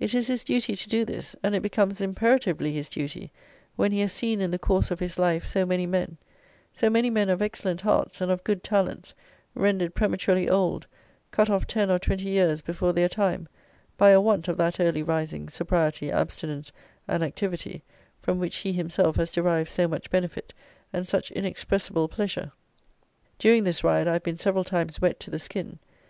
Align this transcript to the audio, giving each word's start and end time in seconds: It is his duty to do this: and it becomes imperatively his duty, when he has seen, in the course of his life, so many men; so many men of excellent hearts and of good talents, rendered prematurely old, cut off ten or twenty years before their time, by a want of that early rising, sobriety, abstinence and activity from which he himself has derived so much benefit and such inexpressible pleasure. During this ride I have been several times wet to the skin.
It 0.00 0.14
is 0.14 0.28
his 0.28 0.42
duty 0.42 0.74
to 0.74 0.88
do 0.88 1.04
this: 1.04 1.36
and 1.42 1.54
it 1.54 1.60
becomes 1.60 2.00
imperatively 2.00 2.72
his 2.72 2.88
duty, 2.88 3.30
when 3.76 3.92
he 3.92 4.00
has 4.00 4.10
seen, 4.10 4.40
in 4.40 4.50
the 4.50 4.58
course 4.58 4.90
of 4.90 4.98
his 4.98 5.18
life, 5.18 5.44
so 5.44 5.66
many 5.66 5.84
men; 5.84 6.16
so 6.72 6.88
many 6.88 7.10
men 7.10 7.28
of 7.28 7.42
excellent 7.42 7.82
hearts 7.82 8.22
and 8.22 8.32
of 8.32 8.44
good 8.44 8.64
talents, 8.64 9.12
rendered 9.54 9.94
prematurely 9.94 10.48
old, 10.48 10.86
cut 11.30 11.50
off 11.50 11.66
ten 11.66 11.90
or 11.90 11.98
twenty 11.98 12.30
years 12.30 12.62
before 12.62 12.94
their 12.94 13.10
time, 13.10 13.46
by 13.98 14.08
a 14.08 14.22
want 14.22 14.48
of 14.48 14.56
that 14.56 14.80
early 14.80 15.02
rising, 15.02 15.50
sobriety, 15.50 16.10
abstinence 16.10 16.72
and 17.06 17.22
activity 17.22 17.82
from 18.22 18.38
which 18.38 18.56
he 18.56 18.72
himself 18.72 19.16
has 19.16 19.30
derived 19.30 19.68
so 19.68 19.86
much 19.86 20.08
benefit 20.08 20.54
and 20.94 21.06
such 21.06 21.30
inexpressible 21.32 22.08
pleasure. 22.08 22.52
During 23.38 23.64
this 23.64 23.84
ride 23.84 24.08
I 24.08 24.14
have 24.14 24.22
been 24.22 24.38
several 24.38 24.64
times 24.64 24.98
wet 25.02 25.20
to 25.20 25.30
the 25.30 25.38
skin. 25.38 25.78